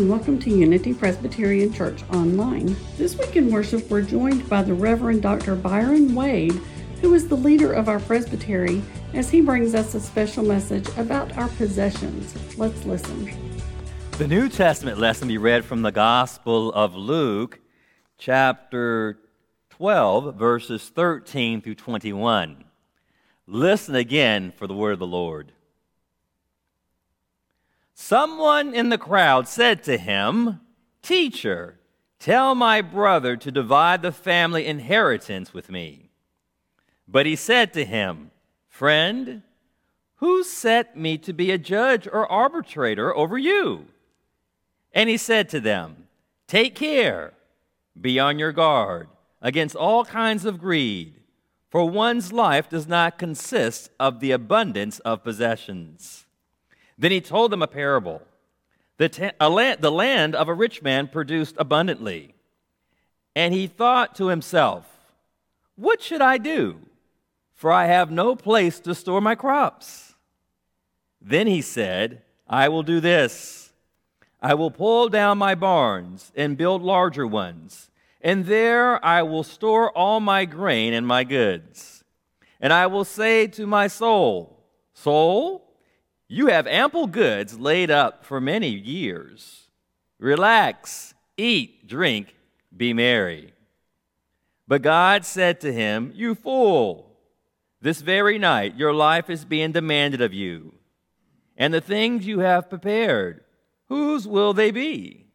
[0.00, 2.74] and welcome to Unity Presbyterian Church Online.
[2.96, 5.54] This week in worship, we're joined by the Reverend Dr.
[5.54, 6.58] Byron Wade,
[7.02, 8.82] who is the leader of our presbytery,
[9.12, 12.34] as he brings us a special message about our possessions.
[12.56, 13.30] Let's listen.
[14.12, 17.60] The New Testament lesson be read from the Gospel of Luke,
[18.16, 19.18] chapter
[19.68, 22.64] 12, verses 13 through 21.
[23.46, 25.52] Listen again for the word of the Lord.
[28.02, 30.60] Someone in the crowd said to him,
[31.02, 31.78] Teacher,
[32.18, 36.08] tell my brother to divide the family inheritance with me.
[37.06, 38.30] But he said to him,
[38.68, 39.42] Friend,
[40.16, 43.84] who set me to be a judge or arbitrator over you?
[44.92, 46.08] And he said to them,
[46.46, 47.34] Take care,
[48.00, 49.08] be on your guard
[49.42, 51.16] against all kinds of greed,
[51.68, 56.24] for one's life does not consist of the abundance of possessions.
[57.00, 58.20] Then he told them a parable.
[58.98, 59.32] The,
[59.80, 62.34] the land of a rich man produced abundantly.
[63.34, 64.84] And he thought to himself,
[65.76, 66.78] What should I do?
[67.54, 70.14] For I have no place to store my crops.
[71.22, 73.72] Then he said, I will do this
[74.42, 79.90] I will pull down my barns and build larger ones, and there I will store
[79.90, 82.04] all my grain and my goods.
[82.60, 84.58] And I will say to my soul,
[84.92, 85.69] Soul,
[86.32, 89.66] you have ample goods laid up for many years.
[90.20, 92.36] Relax, eat, drink,
[92.74, 93.52] be merry.
[94.68, 97.16] But God said to him, You fool,
[97.80, 100.74] this very night your life is being demanded of you.
[101.56, 103.42] And the things you have prepared,
[103.88, 105.26] whose will they be?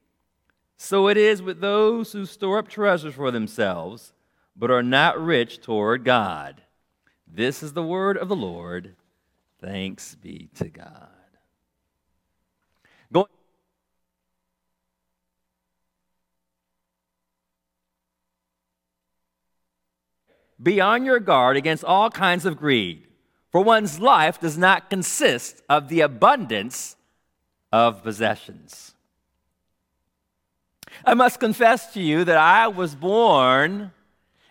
[0.77, 4.13] So it is with those who store up treasures for themselves,
[4.55, 6.61] but are not rich toward God.
[7.27, 8.95] This is the word of the Lord.
[9.61, 11.09] Thanks be to God.
[13.11, 13.27] Going
[20.61, 23.03] Be on your guard against all kinds of greed,
[23.51, 26.95] for one's life does not consist of the abundance
[27.71, 28.93] of possessions.
[31.03, 33.91] I must confess to you that I was born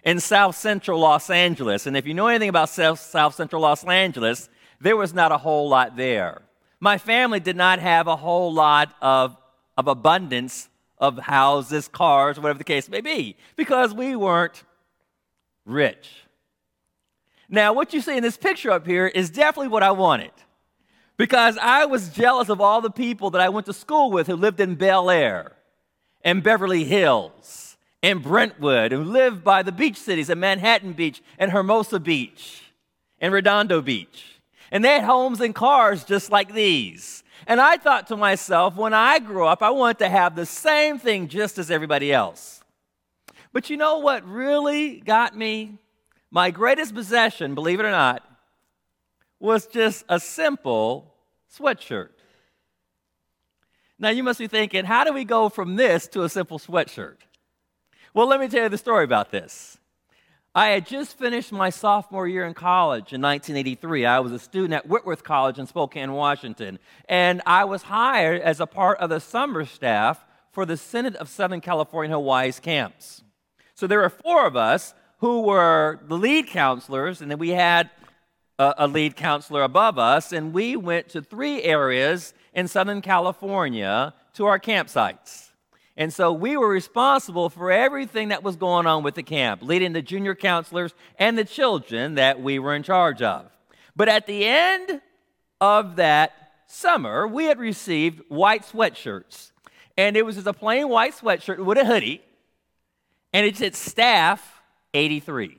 [0.05, 1.87] in South Central Los Angeles.
[1.87, 5.39] And if you know anything about South, South Central Los Angeles, there was not a
[5.39, 6.43] whole lot there.
[6.81, 9.37] My family did not have a whole lot of,
[9.77, 10.69] of abundance
[10.99, 14.65] of houses, cars, whatever the case may be, because we weren't
[15.65, 16.25] rich.
[17.49, 20.33] Now, what you see in this picture up here is definitely what I wanted
[21.17, 24.37] because I was jealous of all the people that I went to school with who
[24.37, 25.53] lived in Bel Air
[26.23, 31.53] and Beverly Hills and Brentwood, who lived by the beach cities of Manhattan Beach and
[31.53, 32.63] Hermosa Beach
[33.21, 34.34] and Redondo Beach.
[34.75, 37.23] And they had homes and cars just like these.
[37.47, 40.99] And I thought to myself, when I grow up, I want to have the same
[40.99, 42.61] thing just as everybody else.
[43.53, 45.79] But you know what really got me?
[46.33, 48.25] My greatest possession, believe it or not,
[49.39, 51.15] was just a simple
[51.57, 52.09] sweatshirt.
[53.97, 57.19] Now you must be thinking, how do we go from this to a simple sweatshirt?
[58.13, 59.79] Well, let me tell you the story about this.
[60.56, 64.06] I had just finished my sophomore year in college in 1983.
[64.06, 66.78] I was a student at Whitworth College in Spokane, Washington,
[67.09, 71.28] and I was hired as a part of the summer staff for the Synod of
[71.28, 73.25] Southern California Hawaii's camps.
[73.75, 77.91] So there were four of us who were the lead counselors, and then we had
[78.56, 84.15] a, a lead counselor above us, and we went to three areas in Southern California
[84.34, 85.50] to our campsites.
[85.97, 89.93] And so we were responsible for everything that was going on with the camp, leading
[89.93, 93.47] the junior counselors and the children that we were in charge of.
[93.94, 95.00] But at the end
[95.60, 96.33] of that
[96.66, 99.53] summer, we had received white sweatshirts.
[99.97, 102.21] And it was just a plain white sweatshirt with a hoodie,
[103.33, 104.62] and it said Staff
[104.93, 105.59] 83.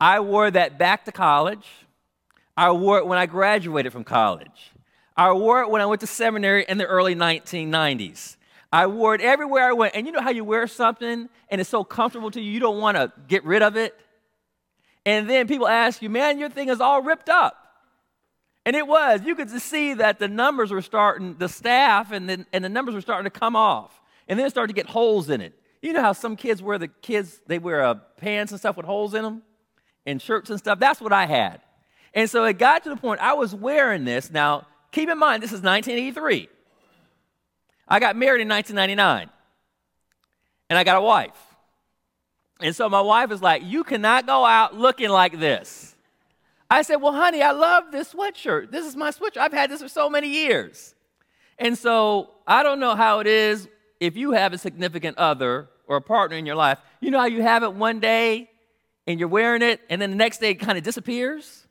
[0.00, 1.66] I wore that back to college.
[2.56, 4.72] I wore it when I graduated from college.
[5.16, 8.36] I wore it when I went to seminary in the early 1990s.
[8.72, 9.94] I wore it everywhere I went.
[9.94, 12.80] And you know how you wear something and it's so comfortable to you, you don't
[12.80, 13.98] want to get rid of it?
[15.06, 17.56] And then people ask you, man, your thing is all ripped up.
[18.66, 19.22] And it was.
[19.24, 22.94] You could see that the numbers were starting, the staff and the, and the numbers
[22.94, 24.00] were starting to come off.
[24.26, 25.54] And then it started to get holes in it.
[25.80, 28.84] You know how some kids wear the kids, they wear uh, pants and stuff with
[28.84, 29.42] holes in them
[30.04, 30.80] and shirts and stuff?
[30.80, 31.60] That's what I had.
[32.12, 34.30] And so it got to the point I was wearing this.
[34.30, 36.48] Now, Keep in mind, this is 1983.
[37.86, 39.28] I got married in 1999,
[40.70, 41.36] and I got a wife.
[42.62, 45.94] And so my wife is like, You cannot go out looking like this.
[46.70, 48.70] I said, Well, honey, I love this sweatshirt.
[48.70, 49.36] This is my sweatshirt.
[49.36, 50.94] I've had this for so many years.
[51.58, 53.68] And so I don't know how it is
[54.00, 56.80] if you have a significant other or a partner in your life.
[57.02, 58.48] You know how you have it one day
[59.06, 61.65] and you're wearing it, and then the next day it kind of disappears?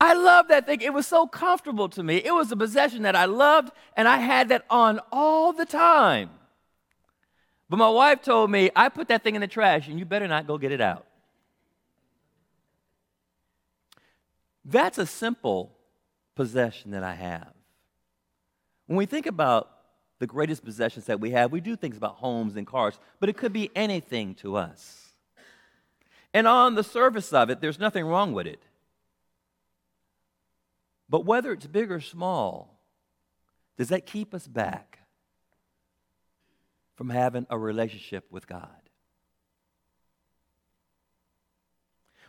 [0.00, 0.82] I love that thing.
[0.82, 2.16] It was so comfortable to me.
[2.16, 6.30] It was a possession that I loved, and I had that on all the time.
[7.68, 10.28] But my wife told me, I put that thing in the trash, and you better
[10.28, 11.06] not go get it out.
[14.64, 15.72] That's a simple
[16.34, 17.52] possession that I have.
[18.86, 19.70] When we think about
[20.18, 23.36] the greatest possessions that we have, we do things about homes and cars, but it
[23.36, 25.10] could be anything to us.
[26.34, 28.62] And on the surface of it, there's nothing wrong with it.
[31.08, 32.80] But whether it's big or small,
[33.76, 35.00] does that keep us back
[36.96, 38.68] from having a relationship with God?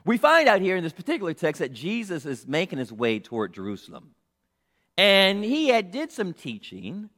[0.06, 3.54] We find out here in this particular text that Jesus is making his way toward
[3.54, 4.12] Jerusalem.
[4.98, 7.10] And he had did some teaching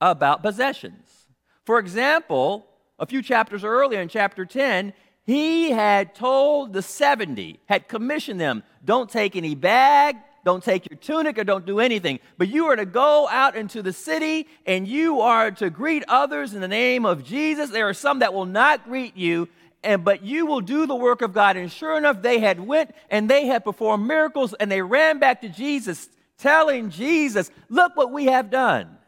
[0.00, 1.26] about possessions.
[1.64, 2.66] For example,
[2.98, 4.92] a few chapters earlier in chapter 10,
[5.24, 10.98] he had told the 70, had commissioned them, don't take any bag, don't take your
[10.98, 12.20] tunic or don't do anything.
[12.36, 16.52] But you are to go out into the city and you are to greet others
[16.52, 17.70] in the name of Jesus.
[17.70, 19.48] There are some that will not greet you,
[19.82, 21.56] and but you will do the work of God.
[21.56, 25.40] And sure enough, they had went and they had performed miracles and they ran back
[25.40, 28.98] to Jesus, telling Jesus, Look what we have done.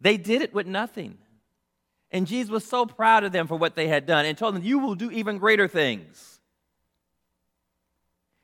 [0.00, 1.18] They did it with nothing.
[2.10, 4.62] And Jesus was so proud of them for what they had done and told them,
[4.62, 6.40] You will do even greater things.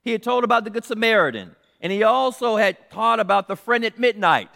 [0.03, 3.85] He had told about the Good Samaritan and he also had taught about the friend
[3.85, 4.51] at midnight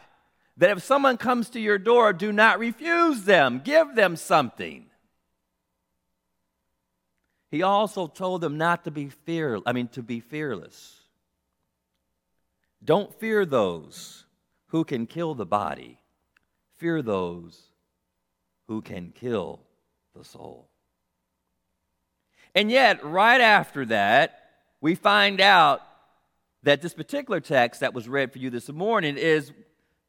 [0.56, 4.86] that if someone comes to your door, do not refuse them, give them something.
[7.50, 11.00] He also told them not to be fear, I mean to be fearless.
[12.84, 14.24] Don't fear those
[14.68, 15.98] who can kill the body.
[16.76, 17.70] Fear those
[18.66, 19.60] who can kill
[20.16, 20.68] the soul.
[22.54, 24.50] And yet, right after that,
[24.80, 25.80] we find out
[26.64, 29.52] that this particular text that was read for you this morning is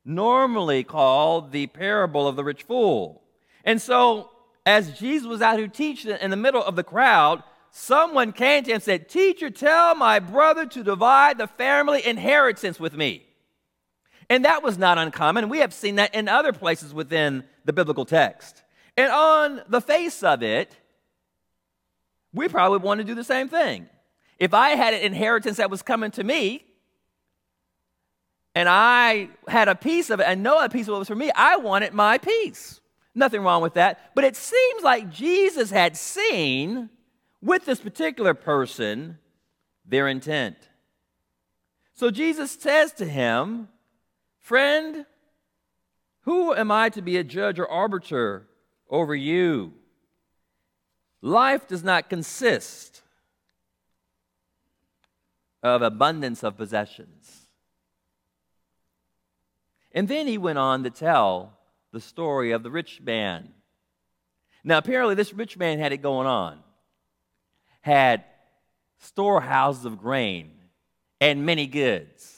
[0.04, 3.22] normally called the parable of the rich fool.
[3.64, 4.32] And so,
[4.66, 8.72] as Jesus was out here teaching in the middle of the crowd, someone came to
[8.72, 13.24] him and said, Teacher, tell my brother to divide the family inheritance with me.
[14.30, 15.50] And that was not uncommon.
[15.50, 18.64] We have seen that in other places within the biblical text.
[18.98, 20.76] And on the face of it,
[22.34, 23.88] we probably want to do the same thing.
[24.38, 26.66] If I had an inheritance that was coming to me,
[28.54, 31.16] and I had a piece of it and know a piece of it was for
[31.16, 32.80] me, I wanted my piece.
[33.14, 34.14] Nothing wrong with that.
[34.16, 36.90] But it seems like Jesus had seen
[37.42, 39.20] with this particular person
[39.86, 40.58] their intent.
[41.94, 43.70] So Jesus says to him,
[44.40, 45.06] Friend,
[46.22, 48.48] who am I to be a judge or arbiter
[48.90, 49.74] over you?
[51.22, 53.02] Life does not consist
[55.66, 57.48] of abundance of possessions.
[59.92, 61.58] And then he went on to tell
[61.92, 63.50] the story of the rich man.
[64.64, 66.60] Now, apparently, this rich man had it going on,
[67.82, 68.24] had
[69.00, 70.52] storehouses of grain
[71.20, 72.35] and many goods.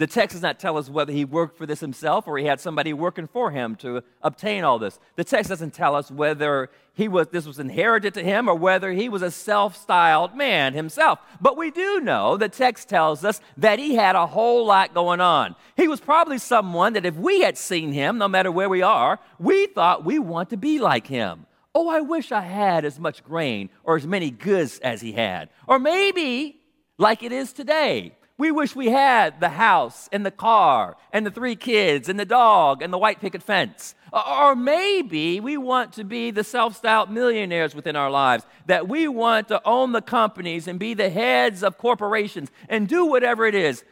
[0.00, 2.58] The text does not tell us whether he worked for this himself or he had
[2.58, 4.98] somebody working for him to obtain all this.
[5.16, 8.92] The text doesn't tell us whether he was, this was inherited to him or whether
[8.92, 11.18] he was a self styled man himself.
[11.38, 15.20] But we do know the text tells us that he had a whole lot going
[15.20, 15.54] on.
[15.76, 19.20] He was probably someone that if we had seen him, no matter where we are,
[19.38, 21.44] we thought we want to be like him.
[21.74, 25.50] Oh, I wish I had as much grain or as many goods as he had.
[25.66, 26.58] Or maybe,
[26.96, 31.30] like it is today, we wish we had the house and the car and the
[31.30, 33.94] three kids and the dog and the white picket fence.
[34.14, 38.88] Uh, or maybe we want to be the self styled millionaires within our lives, that
[38.88, 43.44] we want to own the companies and be the heads of corporations and do whatever
[43.44, 43.84] it is.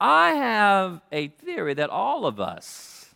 [0.00, 3.12] I have a theory that all of us,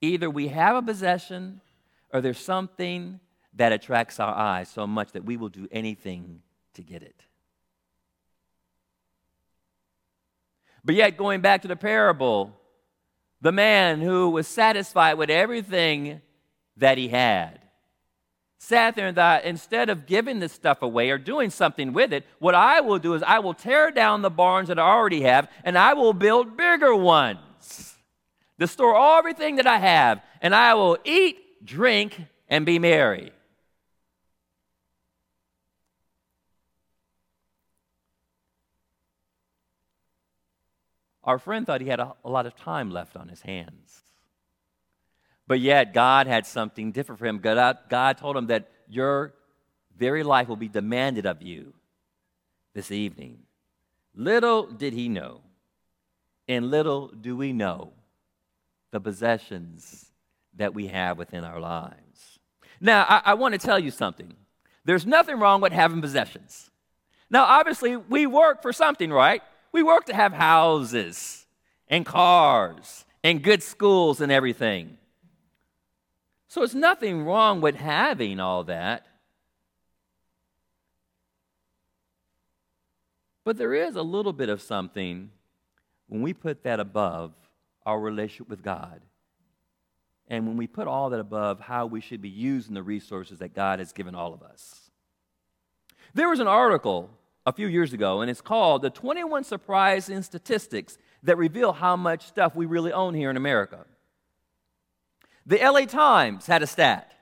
[0.00, 1.60] either we have a possession
[2.10, 3.20] or there's something
[3.52, 6.40] that attracts our eyes so much that we will do anything
[6.72, 7.26] to get it.
[10.84, 12.56] But yet, going back to the parable,
[13.40, 16.20] the man who was satisfied with everything
[16.76, 17.62] that he had
[18.62, 22.24] sat there and thought, instead of giving this stuff away or doing something with it,
[22.38, 25.48] what I will do is I will tear down the barns that I already have
[25.64, 27.96] and I will build bigger ones
[28.60, 33.32] to store everything that I have, and I will eat, drink, and be merry.
[41.24, 44.02] Our friend thought he had a, a lot of time left on his hands.
[45.46, 47.38] But yet, God had something different for him.
[47.38, 49.34] God, uh, God told him that your
[49.96, 51.74] very life will be demanded of you
[52.74, 53.40] this evening.
[54.14, 55.40] Little did he know,
[56.48, 57.92] and little do we know
[58.90, 60.06] the possessions
[60.54, 62.38] that we have within our lives.
[62.80, 64.34] Now, I, I want to tell you something.
[64.84, 66.70] There's nothing wrong with having possessions.
[67.30, 69.42] Now, obviously, we work for something, right?
[69.72, 71.46] We work to have houses
[71.88, 74.98] and cars and good schools and everything.
[76.48, 79.06] So it's nothing wrong with having all that.
[83.44, 85.30] But there is a little bit of something
[86.08, 87.32] when we put that above
[87.84, 89.00] our relationship with God.
[90.28, 93.54] And when we put all that above how we should be using the resources that
[93.54, 94.90] God has given all of us.
[96.14, 97.10] There was an article
[97.44, 102.26] a few years ago, and it's called The 21 Surprising Statistics That Reveal How Much
[102.26, 103.84] Stuff We Really Own Here in America.
[105.44, 107.12] The LA Times had a stat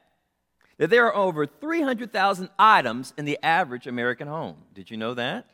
[0.76, 4.56] that there are over 300,000 items in the average American home.
[4.74, 5.46] Did you know that?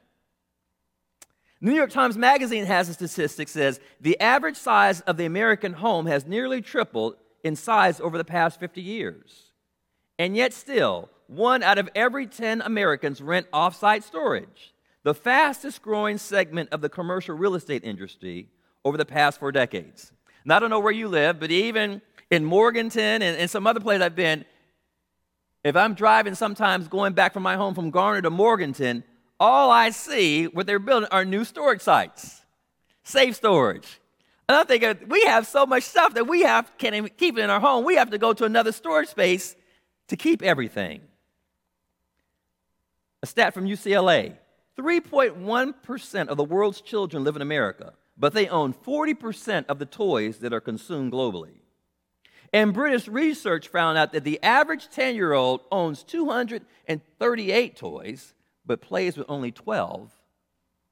[1.60, 6.06] New York Times Magazine has a statistic says the average size of the American home
[6.06, 9.52] has nearly tripled in size over the past 50 years.
[10.18, 16.18] And yet still, one out of every 10 Americans rent off-site storage, the fastest growing
[16.18, 18.48] segment of the commercial real estate industry
[18.84, 20.12] over the past four decades.
[20.44, 23.80] And I don't know where you live, but even in Morganton and, and some other
[23.80, 24.44] place I've been,
[25.64, 29.02] if I'm driving sometimes going back from my home from Garner to Morganton,
[29.40, 32.42] all I see what they're building are new storage sites,
[33.02, 34.00] safe storage.
[34.48, 37.42] And I'm thinking, we have so much stuff that we have can't even keep it
[37.42, 37.84] in our home.
[37.84, 39.56] We have to go to another storage space
[40.08, 41.00] to keep everything.
[43.26, 44.34] A stat from UCLA
[44.78, 50.38] 3.1% of the world's children live in America, but they own 40% of the toys
[50.38, 51.56] that are consumed globally.
[52.52, 58.32] And British research found out that the average 10 year old owns 238 toys,
[58.64, 60.12] but plays with only 12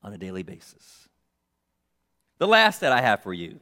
[0.03, 1.09] on a daily basis.
[2.39, 3.61] The last that I have for you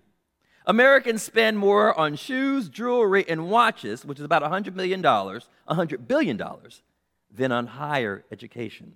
[0.64, 6.40] Americans spend more on shoes, jewelry, and watches, which is about $100 million, $100 billion,
[7.34, 8.94] than on higher education,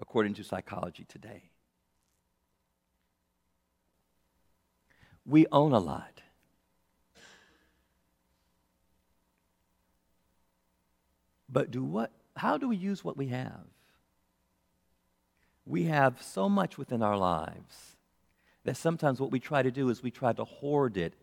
[0.00, 1.50] according to Psychology Today.
[5.24, 6.20] We own a lot.
[11.48, 13.64] But do what how do we use what we have?
[15.64, 17.96] We have so much within our lives
[18.64, 21.14] that sometimes what we try to do is we try to hoard it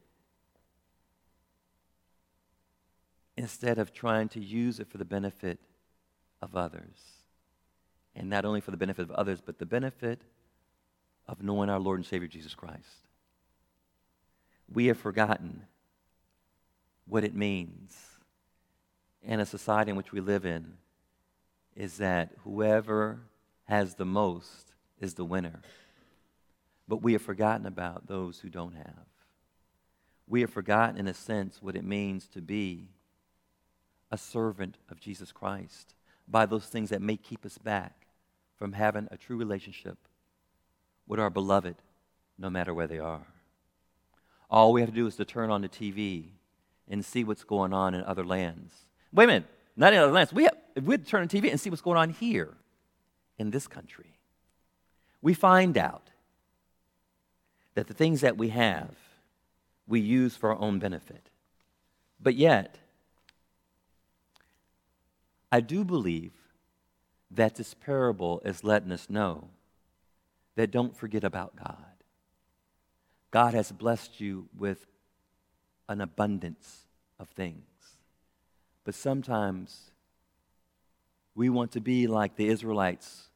[3.36, 5.60] instead of trying to use it for the benefit
[6.42, 6.98] of others.
[8.16, 10.22] And not only for the benefit of others, but the benefit
[11.28, 13.08] of knowing our Lord and Savior Jesus Christ.
[14.74, 15.64] We have forgotten
[17.06, 17.96] what it means
[19.24, 20.74] in a society in which we live in
[21.76, 23.20] is that whoever
[23.66, 25.62] has the most is the winner.
[26.88, 29.06] But we have forgotten about those who don't have.
[30.28, 32.88] We have forgotten, in a sense, what it means to be
[34.12, 35.94] a servant of Jesus Christ
[36.32, 38.08] by those things that may keep us back
[38.56, 39.98] from having a true relationship
[41.08, 41.76] with our beloved,
[42.38, 43.28] no matter where they are.
[44.50, 46.30] All we have to do is to turn on the TV
[46.90, 48.74] and see what's going on in other lands.
[49.14, 49.46] Wait a minute,
[49.76, 50.32] not in other lands.
[50.32, 52.56] We have, we turn on TV and see what's going on here
[53.38, 54.20] in this country,
[55.22, 56.12] we find out
[57.74, 58.92] that the things that we have,
[59.88, 61.30] we use for our own benefit.
[62.22, 62.78] But yet,
[65.52, 66.32] I do believe
[67.30, 69.50] that this parable is letting us know
[70.56, 71.86] that don't forget about God.
[73.32, 74.86] God has blessed you with
[75.88, 76.86] an abundance
[77.20, 77.64] of things.
[78.84, 79.92] But sometimes
[81.36, 83.30] we want to be like the Israelites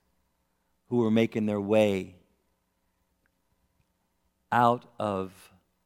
[0.90, 2.16] who were making their way
[4.52, 5.32] out of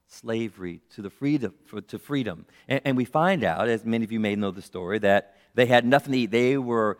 [0.09, 2.45] slavery to the freedom for, to freedom.
[2.67, 5.67] And, and, we find out as many of you may know the story that they
[5.67, 6.31] had nothing to eat.
[6.31, 6.97] They were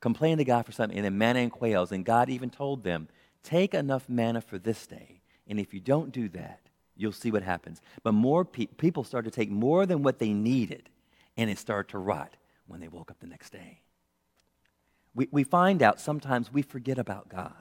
[0.00, 3.08] complaining to god for something and then manna and quails and god even told them
[3.42, 6.60] take enough manna for this day and if you don't do that
[6.96, 7.80] you'll see what happens.
[8.02, 10.88] But more pe- people started to take more than what they needed
[11.36, 12.36] and it started to rot
[12.66, 13.80] when they woke up the next day.
[15.14, 17.52] We, we find out sometimes we forget about god.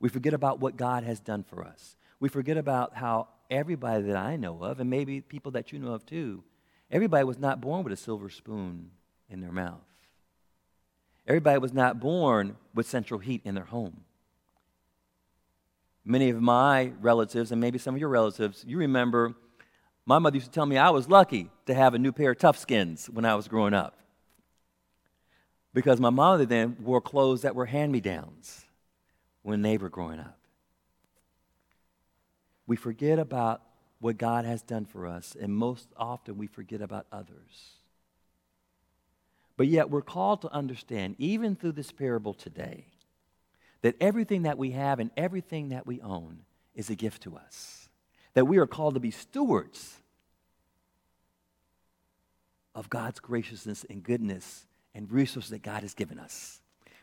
[0.00, 1.96] We forget about what God has done for us.
[2.22, 5.92] We forget about how everybody that I know of, and maybe people that you know
[5.92, 6.44] of too,
[6.88, 8.92] everybody was not born with a silver spoon
[9.28, 9.82] in their mouth.
[11.26, 14.02] Everybody was not born with central heat in their home.
[16.04, 19.34] Many of my relatives, and maybe some of your relatives, you remember
[20.06, 22.38] my mother used to tell me I was lucky to have a new pair of
[22.38, 23.98] Toughskins when I was growing up.
[25.74, 28.64] Because my mother then wore clothes that were hand me downs
[29.42, 30.38] when they were growing up.
[32.66, 33.62] We forget about
[34.00, 37.78] what God has done for us, and most often we forget about others.
[39.56, 42.86] But yet we're called to understand, even through this parable today,
[43.82, 46.40] that everything that we have and everything that we own
[46.74, 47.88] is a gift to us.
[48.34, 49.98] That we are called to be stewards
[52.74, 56.60] of God's graciousness and goodness and resources that God has given us.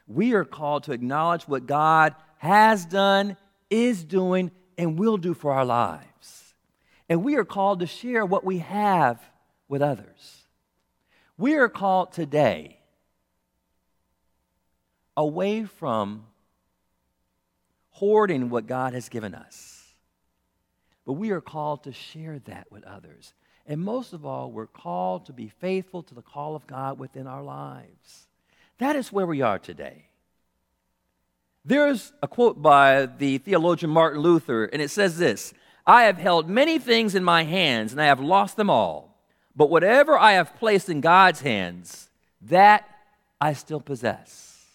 [0.07, 3.37] We are called to acknowledge what God has done,
[3.69, 6.55] is doing, and will do for our lives.
[7.09, 9.21] And we are called to share what we have
[9.67, 10.43] with others.
[11.37, 12.79] We are called today
[15.17, 16.25] away from
[17.89, 19.83] hoarding what God has given us,
[21.05, 23.33] but we are called to share that with others.
[23.67, 27.27] And most of all, we're called to be faithful to the call of God within
[27.27, 28.27] our lives.
[28.77, 30.08] That is where we are today.
[31.65, 35.53] There's a quote by the theologian Martin Luther, and it says this
[35.85, 39.17] I have held many things in my hands, and I have lost them all.
[39.55, 42.09] But whatever I have placed in God's hands,
[42.41, 42.87] that
[43.41, 44.65] I still possess.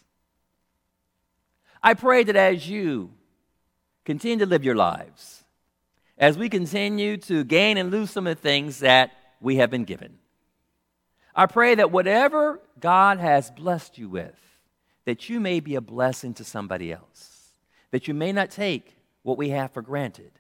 [1.82, 3.12] I pray that as you
[4.04, 5.44] continue to live your lives,
[6.18, 9.84] as we continue to gain and lose some of the things that we have been
[9.84, 10.18] given.
[11.34, 14.38] I pray that whatever God has blessed you with,
[15.04, 17.54] that you may be a blessing to somebody else,
[17.90, 20.32] that you may not take what we have for granted.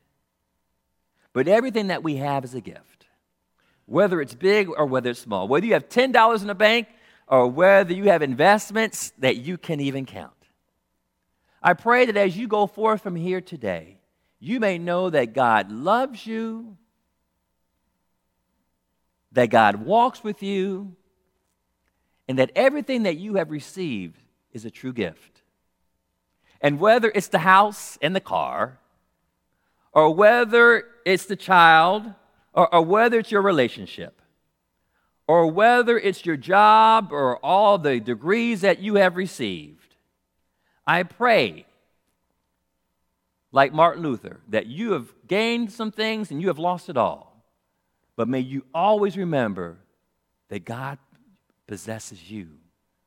[1.32, 3.06] But everything that we have is a gift,
[3.86, 6.88] whether it's big or whether it's small, whether you have $10 in the bank
[7.26, 10.32] or whether you have investments that you can even count.
[11.62, 13.98] I pray that as you go forth from here today,
[14.38, 16.76] you may know that God loves you,
[19.32, 20.94] that God walks with you,
[22.28, 24.20] and that everything that you have received
[24.54, 25.42] is a true gift.
[26.60, 28.78] And whether it's the house and the car,
[29.92, 32.14] or whether it's the child,
[32.54, 34.22] or, or whether it's your relationship,
[35.26, 39.96] or whether it's your job or all the degrees that you have received,
[40.86, 41.66] I pray
[43.52, 47.44] like Martin Luther, that you have gained some things and you have lost it all.
[48.16, 49.76] But may you always remember
[50.48, 50.98] that God
[51.66, 52.48] possesses you